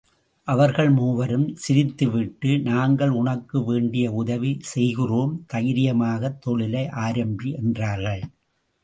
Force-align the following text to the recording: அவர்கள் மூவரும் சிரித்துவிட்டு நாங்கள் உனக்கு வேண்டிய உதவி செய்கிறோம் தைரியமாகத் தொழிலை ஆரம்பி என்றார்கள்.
அவர்கள் 0.47 0.89
மூவரும் 0.89 1.55
சிரித்துவிட்டு 1.67 2.61
நாங்கள் 2.61 3.09
உனக்கு 3.09 3.63
வேண்டிய 3.63 4.11
உதவி 4.11 4.57
செய்கிறோம் 4.61 5.45
தைரியமாகத் 5.53 6.39
தொழிலை 6.39 6.83
ஆரம்பி 7.01 7.51
என்றார்கள். 7.55 8.23